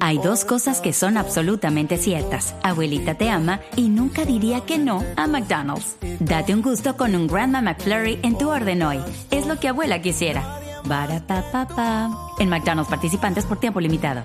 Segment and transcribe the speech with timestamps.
[0.00, 2.54] Hay dos cosas que son absolutamente ciertas.
[2.62, 5.96] Abuelita te ama y nunca diría que no a McDonald's.
[6.20, 8.98] Date un gusto con un Grandma McFlurry en tu orden hoy.
[9.30, 10.60] Es lo que abuela quisiera.
[12.38, 14.24] En McDonald's participantes por tiempo limitado.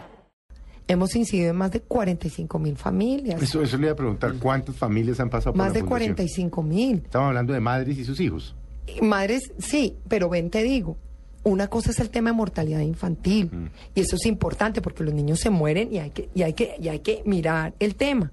[0.88, 3.42] Hemos incidido en más de 45 mil familias.
[3.42, 6.16] Eso, eso le iba a preguntar, ¿cuántas familias han pasado por más la de fundación?
[6.16, 6.96] 45 mil.
[7.06, 8.56] Estamos hablando de madres y sus hijos.
[9.02, 10.98] Madres, sí, pero ven, te digo,
[11.44, 13.50] una cosa es el tema de mortalidad infantil.
[13.52, 13.66] Mm.
[13.96, 16.76] Y eso es importante porque los niños se mueren y hay que, y hay que,
[16.80, 18.32] y hay que mirar el tema.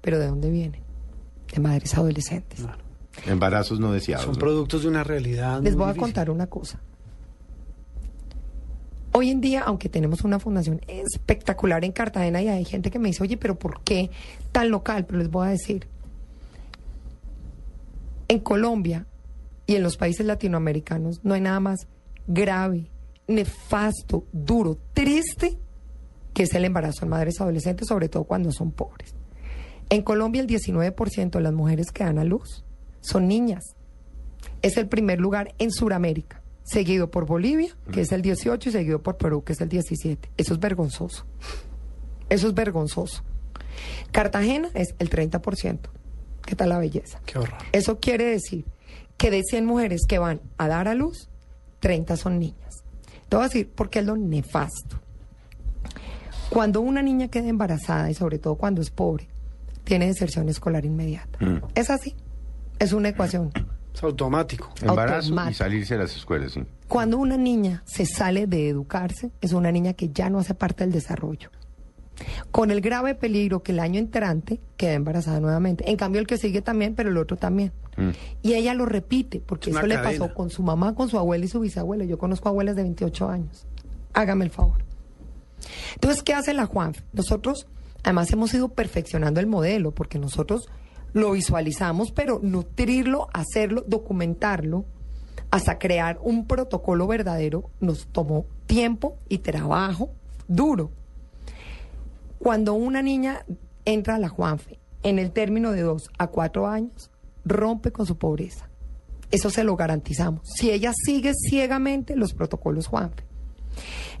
[0.00, 0.80] Pero ¿de dónde vienen?
[1.52, 2.64] De madres adolescentes.
[3.26, 4.24] Embarazos no deseados.
[4.24, 4.38] Son ¿no?
[4.38, 5.60] productos de una realidad.
[5.62, 6.80] Les voy a contar una cosa.
[9.12, 13.08] Hoy en día, aunque tenemos una fundación espectacular en Cartagena y hay gente que me
[13.08, 14.10] dice, oye, pero ¿por qué
[14.52, 15.04] tan local?
[15.04, 15.88] Pero les voy a decir,
[18.28, 19.06] en Colombia
[19.66, 21.88] y en los países latinoamericanos no hay nada más
[22.26, 22.90] grave,
[23.26, 25.58] nefasto, duro, triste
[26.34, 29.14] que es el embarazo en madres adolescentes, sobre todo cuando son pobres.
[29.88, 32.64] En Colombia el 19% de las mujeres que dan a luz
[33.00, 33.74] son niñas
[34.62, 39.02] es el primer lugar en Sudamérica, seguido por Bolivia, que es el 18, y seguido
[39.02, 40.30] por Perú, que es el 17.
[40.36, 41.24] Eso es vergonzoso.
[42.28, 43.22] Eso es vergonzoso.
[44.12, 45.78] Cartagena es el 30%.
[46.44, 47.20] ¿Qué tal la belleza?
[47.26, 47.58] Qué horror.
[47.72, 48.64] Eso quiere decir
[49.16, 51.29] que de 100 mujeres que van a dar a luz,
[51.80, 52.84] 30 son niñas.
[53.28, 55.00] Te voy a decir por qué es lo nefasto.
[56.50, 59.28] Cuando una niña queda embarazada, y sobre todo cuando es pobre,
[59.84, 61.38] tiene deserción escolar inmediata.
[61.44, 61.58] Mm.
[61.74, 62.14] Es así.
[62.78, 63.52] Es una ecuación.
[63.94, 64.70] Es automático.
[64.82, 66.62] Embarazo y salirse de las escuelas, sí.
[66.88, 70.84] Cuando una niña se sale de educarse, es una niña que ya no hace parte
[70.84, 71.50] del desarrollo.
[72.50, 75.88] Con el grave peligro que el año entrante queda embarazada nuevamente.
[75.90, 77.72] En cambio, el que sigue también, pero el otro también.
[78.00, 78.10] Mm.
[78.42, 80.18] Y ella lo repite, porque Es eso le cadena.
[80.18, 82.04] pasó con su mamá, con su abuela y su bisabuela.
[82.04, 83.66] Yo conozco abuelas de 28 años.
[84.12, 84.84] Hágame el favor.
[85.94, 87.00] Entonces, ¿qué hace la Juanf?
[87.12, 87.66] Nosotros,
[88.02, 90.68] además, hemos ido perfeccionando el modelo, porque nosotros
[91.12, 94.84] lo visualizamos, pero nutrirlo, hacerlo, documentarlo,
[95.50, 100.10] hasta crear un protocolo verdadero, nos tomó tiempo y trabajo
[100.46, 100.90] duro.
[102.38, 103.44] Cuando una niña
[103.84, 107.10] entra a la Juanfe en el término de dos a cuatro años,
[107.44, 108.68] rompe con su pobreza.
[109.30, 110.42] Eso se lo garantizamos.
[110.44, 113.24] Si ella sigue ciegamente los protocolos Juanfe.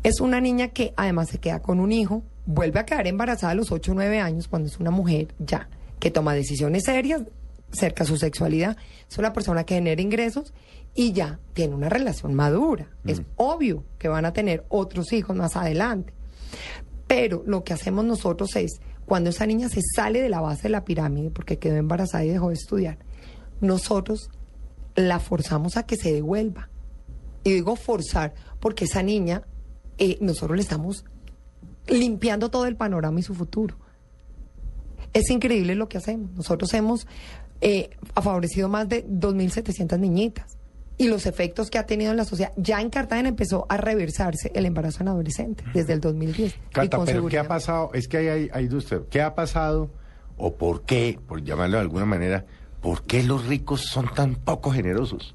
[0.02, 3.56] Es una niña que además se queda con un hijo, vuelve a quedar embarazada a
[3.56, 7.22] los 8 o 9 años cuando es una mujer ya, que toma decisiones serias
[7.72, 8.76] cerca a su sexualidad.
[9.08, 10.52] Es una persona que genera ingresos
[10.94, 12.88] y ya tiene una relación madura.
[13.04, 16.12] Es obvio que van a tener otros hijos más adelante.
[17.06, 20.68] Pero lo que hacemos nosotros es, cuando esa niña se sale de la base de
[20.70, 22.98] la pirámide porque quedó embarazada y dejó de estudiar,
[23.60, 24.30] nosotros
[24.94, 26.68] la forzamos a que se devuelva.
[27.44, 29.42] Y digo forzar porque esa niña,
[29.98, 31.04] eh, nosotros le estamos
[31.86, 33.76] limpiando todo el panorama y su futuro.
[35.12, 36.30] Es increíble lo que hacemos.
[36.32, 37.06] Nosotros hemos
[37.60, 40.56] eh, favorecido más de 2.700 niñitas.
[40.98, 42.52] Y los efectos que ha tenido en la sociedad.
[42.56, 46.54] Ya en Cartagena empezó a reversarse el embarazo en adolescente desde el 2010.
[46.54, 47.44] y Cata, pero ¿qué seguridad.
[47.46, 47.90] ha pasado?
[47.94, 48.68] Es que hay, hay, hay.
[49.08, 49.90] ¿Qué ha pasado
[50.36, 52.44] o por qué, por llamarlo de alguna manera,
[52.80, 55.34] por qué los ricos son tan poco generosos?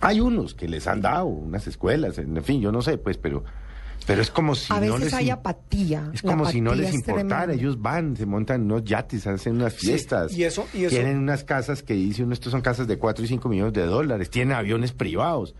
[0.00, 3.44] Hay unos que les han dado unas escuelas, en fin, yo no sé, pues, pero,
[4.04, 6.10] pero es como si a no veces les hay apatía.
[6.12, 9.74] Es como si no les es importara, ellos van, se montan unos yates, hacen unas
[9.74, 10.32] Sí, fiestas.
[10.32, 13.24] y eso- y eso- Tienen unas casas que dice uno, estos son casas de 4
[13.24, 15.54] y 5 millones de dólares, tienen aviones privados.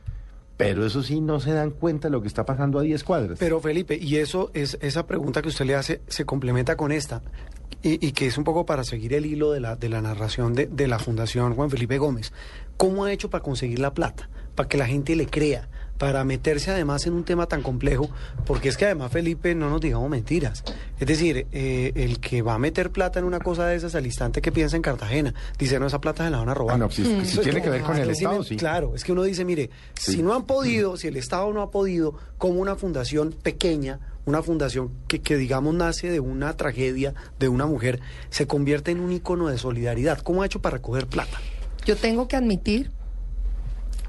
[0.57, 3.39] Pero eso sí, no se dan cuenta de lo que está pasando a 10 cuadras.
[3.39, 7.23] Pero Felipe, y eso es esa pregunta que usted le hace se complementa con esta
[7.83, 10.55] y, y que es un poco para seguir el hilo de la de la narración
[10.55, 12.33] de, de la Fundación Juan Felipe Gómez.
[12.77, 14.29] ¿Cómo ha hecho para conseguir la plata?
[14.55, 15.69] Para que la gente le crea,
[15.99, 18.11] para meterse además en un tema tan complejo,
[18.45, 20.65] porque es que además Felipe no nos digamos mentiras.
[20.99, 24.05] Es decir, eh, el que va a meter plata en una cosa de esas al
[24.07, 26.75] instante que piensa en Cartagena, dice no esa plata se la van a robar.
[26.75, 28.57] Ah, no, si, si tiene que ver con el Estado, sí.
[28.57, 30.13] Claro, es que uno dice, mire, Sí.
[30.15, 34.43] si no han podido, si el Estado no ha podido, como una fundación pequeña, una
[34.43, 38.01] fundación que, que digamos nace de una tragedia de una mujer,
[38.31, 40.19] se convierte en un icono de solidaridad.
[40.19, 41.39] ¿Cómo ha hecho para recoger plata?
[41.85, 42.91] Yo tengo que admitir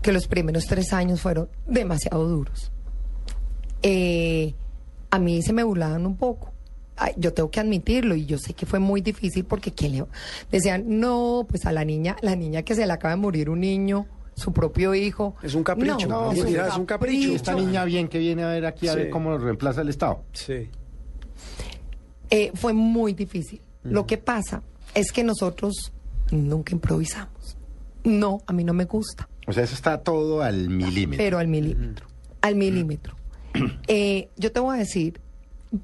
[0.04, 2.72] que los primeros tres años fueron demasiado duros.
[3.82, 4.54] Eh,
[5.10, 6.52] a mí se me burlaban un poco.
[6.96, 10.06] Ay, yo tengo que admitirlo y yo sé que fue muy difícil porque ¿quién le
[10.52, 13.62] decían no pues a la niña la niña que se le acaba de morir un
[13.62, 14.06] niño
[14.36, 17.16] su propio hijo Es un capricho, no, no, es, mira, un es un capricho.
[17.22, 17.36] capricho.
[17.36, 18.98] Esta niña bien que viene a ver aquí a Sí.
[19.00, 20.22] ver cómo lo reemplaza el Estado.
[20.34, 20.70] Sí.
[22.30, 23.60] Eh, fue muy difícil.
[23.84, 24.62] Lo que pasa
[24.94, 25.92] es que nosotros
[26.32, 27.58] nunca improvisamos.
[28.04, 29.28] No, a mí no me gusta.
[29.48, 31.24] O sea, eso está todo al milímetro.
[31.24, 32.08] pero al milímetro.
[32.42, 33.16] Al milímetro.
[33.88, 35.22] Eh, yo te voy a decir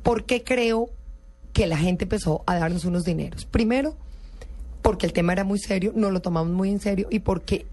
[0.03, 0.89] ¿por qué creo
[1.53, 3.45] que la gente empezó a darnos unos dineros?
[3.45, 3.95] Primero,
[4.81, 7.65] porque el tema era muy serio, no lo tomamos muy en serio y porque,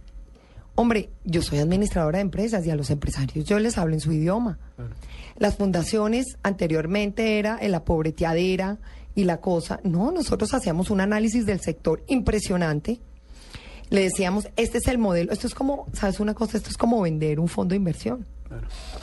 [0.74, 4.12] hombre, yo soy administradora de empresas y a los empresarios yo les hablo en su
[4.12, 4.58] idioma.
[5.38, 8.78] Las fundaciones anteriormente era en la pobreteadera
[9.14, 9.80] y la cosa.
[9.84, 13.00] No, nosotros hacíamos un análisis del sector impresionante.
[13.90, 16.56] Le decíamos, este es el modelo, esto es como, ¿sabes una cosa?
[16.56, 18.26] Esto es como vender un fondo de inversión.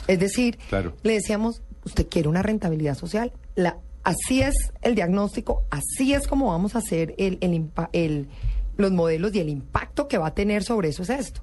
[0.06, 0.94] Es decir, Claro.
[1.02, 6.46] le decíamos, usted quiere una rentabilidad social, la, así es el diagnóstico, así es como
[6.48, 8.28] vamos a hacer el, el el-
[8.76, 11.40] los modelos y el impacto que va a tener sobre eso es esto.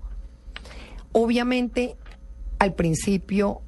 [1.13, 1.95] Obviamente,
[2.59, 3.61] al principio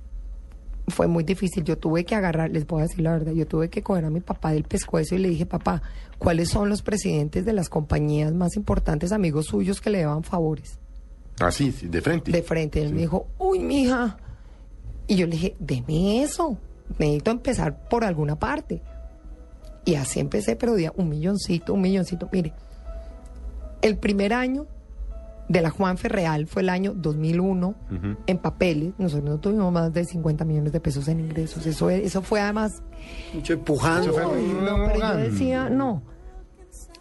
[0.88, 1.64] fue muy difícil.
[1.64, 4.10] Yo tuve que agarrar, les voy a decir la verdad, yo tuve que coger a
[4.10, 5.82] mi papá del pescuezo y le dije, papá,
[6.18, 10.78] ¿cuáles son los presidentes de las compañías más importantes, amigos suyos, que le daban favores?
[11.40, 12.32] Así, sí, de frente.
[12.32, 12.82] de frente.
[12.82, 12.94] Él Sí.
[12.94, 14.18] me dijo, uy, mija.
[15.08, 16.58] Y yo le dije, deme eso.
[17.00, 18.82] Necesito empezar por alguna parte.
[19.86, 22.30] Y así empecé, pero de a un milloncito, un milloncito.
[22.32, 22.54] Mire,
[23.82, 24.66] el primer año
[25.50, 28.18] de la Juanfe Real fue el año 2001 Ujú.
[28.26, 28.94] en papeles.
[28.98, 31.66] Nosotros no tuvimos más de 50 millones de pesos en ingresos.
[31.66, 32.82] Eso, eso fue además
[33.34, 34.12] Mucho empujando.
[34.12, 36.02] No, pero yo decía, no.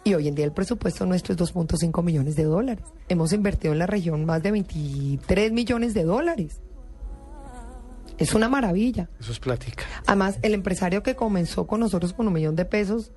[0.05, 2.83] Y hoy en día el presupuesto nuestro es 2.5 millones de dólares.
[3.07, 6.59] Hemos invertido en la región más de 23 millones de dólares.
[8.17, 9.09] Es una maravilla.
[9.19, 9.83] Eso es plática.
[10.05, 13.11] Además, el empresario que comenzó con nosotros con un millón de pesos,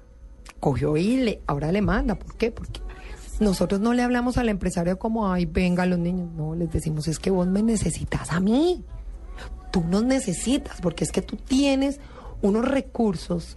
[0.61, 2.14] cogió y le, ahora le manda.
[2.14, 2.50] ¿Por qué?
[2.50, 2.81] Porque
[3.40, 6.28] nosotros no le hablamos al empresario como, ay, venga los niños.
[6.36, 8.84] No, les decimos, es que vos me necesitas a mí.
[9.70, 12.00] Tú nos necesitas, porque es que tú tienes
[12.40, 13.56] unos recursos,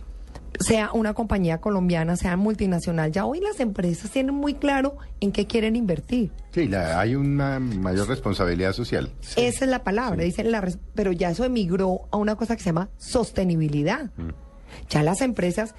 [0.60, 3.12] sea una compañía colombiana, sea multinacional.
[3.14, 6.32] Ya hoy las empresas tienen muy claro en qué quieren invertir.
[6.52, 9.14] Sí, la- hay una mayor responsabilidad social.
[9.38, 12.70] Esa es la palabra, dicen la pero ya eso emigró a una cosa que se
[12.70, 14.12] llama sostenibilidad.
[14.90, 15.74] Ya las empresas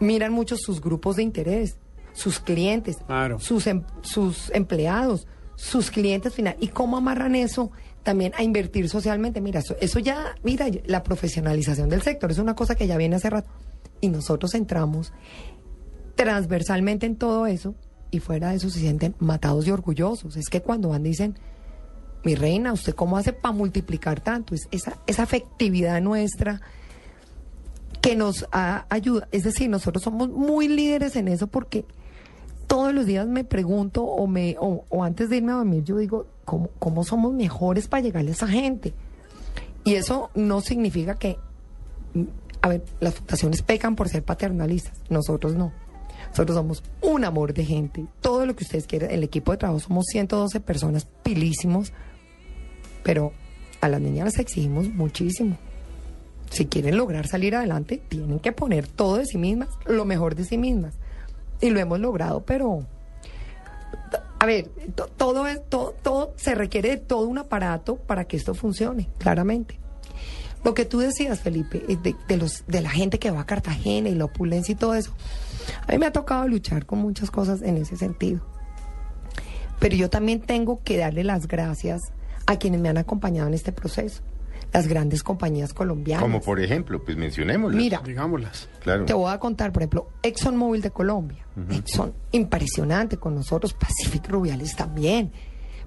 [0.00, 1.76] miran mucho sus grupos de interés,
[2.14, 3.38] sus clientes, Claro.
[3.38, 5.26] sus, em- sus empleados,
[5.56, 6.58] sus clientes finales.
[6.62, 7.70] ¿Y cómo amarran eso
[8.02, 9.40] también a invertir socialmente?
[9.42, 13.16] Mira, eso, eso ya, mira, la profesionalización del sector es una cosa que ya viene
[13.16, 13.50] hace rato.
[14.00, 15.12] Y nosotros entramos
[16.14, 17.74] transversalmente en todo eso
[18.10, 20.36] y fuera de eso se sienten matados y orgullosos.
[20.36, 21.38] Es que cuando van dicen,
[22.24, 24.54] mi reina, ¿usted cómo hace para multiplicar tanto?
[24.54, 26.60] Es esa, esa afectividad nuestra
[28.00, 29.28] que nos ayuda.
[29.32, 31.84] Es decir, nosotros somos muy líderes en eso porque
[32.66, 35.96] todos los días me pregunto o, me, o, o antes de irme a dormir yo
[35.98, 38.92] digo, ¿cómo, ¿cómo somos mejores para llegarle a esa gente?
[39.84, 41.38] Y eso no significa que,
[42.62, 45.72] a ver, las fundaciones pecan por ser paternalistas, nosotros no.
[46.30, 48.06] Nosotros somos un amor de gente.
[48.20, 51.92] Todo lo que ustedes quieran, el equipo de trabajo somos 112 personas pilísimos,
[53.02, 53.32] pero
[53.80, 55.56] a las niñas les exigimos muchísimo.
[56.50, 60.44] Si quieren lograr salir adelante, tienen que poner todo de sí mismas, lo mejor de
[60.44, 60.94] sí mismas.
[61.60, 62.86] Y lo hemos logrado, pero
[64.38, 68.54] a ver, to- todo, todo, todo se requiere de todo un aparato para que esto
[68.54, 69.78] funcione, claramente.
[70.64, 74.08] Lo que tú decías, Felipe, de, de los, de la gente que va a Cartagena
[74.08, 75.12] y la opulencia y todo eso.
[75.86, 78.40] A mí me ha tocado luchar con muchas cosas en ese sentido.
[79.78, 82.00] Pero yo también tengo que darle las gracias
[82.46, 84.22] a quienes me han acompañado en este proceso.
[84.74, 86.20] Las grandes compañías colombianas.
[86.22, 87.76] Como por ejemplo, pues mencionémoslo.
[87.76, 88.68] Mira, Digámoslas.
[88.82, 89.04] Claro.
[89.06, 91.46] te voy a contar, por ejemplo, ExxonMobil de Colombia.
[91.70, 95.30] Exxon, impresionante con nosotros, Pacific Rubiales también.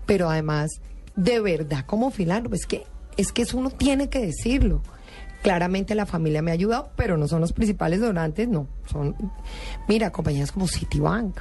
[0.05, 0.69] Pero además,
[1.17, 2.85] de verdad, como filántropo, es que,
[3.17, 4.81] es que eso uno tiene que decirlo.
[5.43, 8.67] Claramente la familia me ha ayudado, pero no son los principales donantes, no.
[8.85, 9.15] Son,
[9.89, 11.37] mira, compañías como Citibank.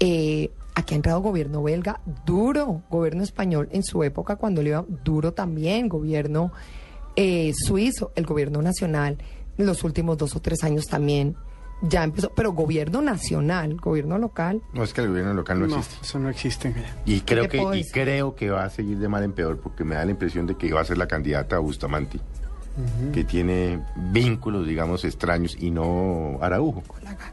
[0.00, 4.84] Eh, aquí ha entrado gobierno belga duro, gobierno español en su época cuando le iba
[5.04, 6.52] duro también, gobierno
[7.16, 9.18] eh, suizo, el gobierno nacional,
[9.56, 11.34] en los últimos dos o tres años también
[11.82, 15.76] ya empezó, pero gobierno nacional, gobierno local, No, es que el gobierno local no, No,
[15.78, 15.98] existe.
[16.04, 16.74] eso no existe.
[17.06, 19.94] Y creo que y creo que va a seguir de mal en peor porque me
[19.96, 22.18] da la impresión de que va a ser la candidata a Bustamante,
[23.12, 23.80] que tiene
[24.12, 26.82] vínculos, digamos, extraños y no Araujo.
[26.86, 27.32] con la gata.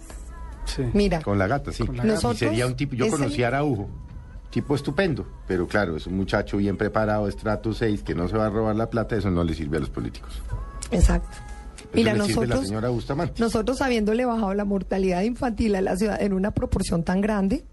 [0.75, 0.83] Sí.
[0.93, 1.85] Mira, Con la gata, sí.
[1.85, 3.87] Con la Y sería un tipo, yo conocí el- a Araujo,
[4.49, 8.47] tipo estupendo, pero claro, es un muchacho bien preparado, estrato 6, que no se va
[8.47, 10.41] a robar la plata, eso no le sirve a los políticos.
[10.91, 11.29] exacto.
[11.93, 13.41] Mira, le sirve a la nosotros, señora Bustamante.
[13.41, 17.63] nosotros habiéndole bajado la mortalidad infantil a la ciudad en una proporción tan grande,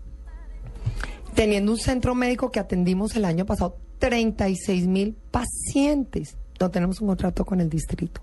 [1.35, 7.09] teniendo un centro médico que atendimos el año pasado 36 mil pacientes, no tenemos un
[7.09, 8.21] contrato con el distrito.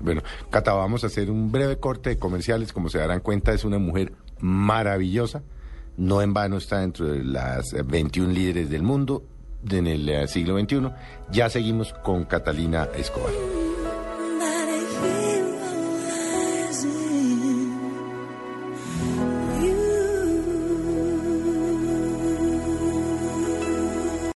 [0.00, 2.72] Bueno, Cata, vamos a hacer un breve corte de comerciales.
[2.72, 5.42] Como se darán cuenta, es una mujer maravillosa.
[5.96, 9.24] No en vano está dentro de las eh, 21 líderes del mundo
[9.70, 10.90] en el eh, siglo XXI.
[11.30, 13.51] Ya seguimos con Catalina Escobar.